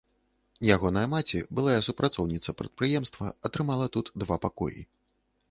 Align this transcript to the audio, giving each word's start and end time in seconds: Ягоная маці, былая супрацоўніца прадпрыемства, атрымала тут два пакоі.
Ягоная 0.75 1.03
маці, 1.11 1.41
былая 1.59 1.75
супрацоўніца 1.89 2.57
прадпрыемства, 2.63 3.25
атрымала 3.51 3.85
тут 3.99 4.13
два 4.25 4.41
пакоі. 4.49 4.81